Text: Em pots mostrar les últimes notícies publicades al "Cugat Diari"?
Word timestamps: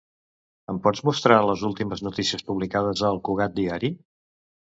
Em 0.71 0.77
pots 0.87 1.01
mostrar 1.09 1.35
les 1.49 1.65
últimes 1.69 2.01
notícies 2.07 2.47
publicades 2.49 3.05
al 3.11 3.23
"Cugat 3.29 3.57
Diari"? 3.61 3.93